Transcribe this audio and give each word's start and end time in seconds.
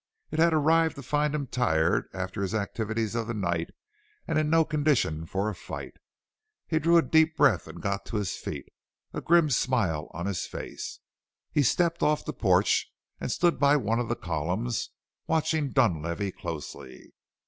It 0.31 0.39
had 0.39 0.51
arrived 0.51 0.95
to 0.95 1.03
find 1.03 1.35
him 1.35 1.45
tired 1.45 2.09
after 2.11 2.41
his 2.41 2.55
activities 2.55 3.13
of 3.13 3.27
the 3.27 3.35
night 3.35 3.69
and 4.27 4.39
in 4.39 4.49
no 4.49 4.65
condition 4.65 5.27
for 5.27 5.47
a 5.47 5.53
fight. 5.53 5.93
He 6.65 6.79
drew 6.79 6.97
a 6.97 7.03
deep 7.03 7.37
breath 7.37 7.67
and 7.67 7.79
got 7.83 8.07
to 8.07 8.15
his 8.15 8.35
feet, 8.35 8.65
a 9.13 9.21
grim 9.21 9.51
smile 9.51 10.09
on 10.11 10.25
his 10.25 10.47
face. 10.47 11.01
He 11.51 11.61
stepped 11.61 12.01
off 12.01 12.25
the 12.25 12.33
porch 12.33 12.91
and 13.19 13.31
stood 13.31 13.59
by 13.59 13.75
one 13.77 13.99
of 13.99 14.09
the 14.09 14.15
columns, 14.15 14.89
watching 15.27 15.69
Dunlavey 15.69 16.31
closely. 16.31 17.13